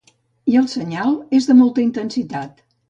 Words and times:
I 0.53 0.57
el 0.61 0.69
senyal 0.71 1.13
és 1.41 1.49
de 1.51 1.59
molta 1.63 1.87
intensitat. 1.89 2.69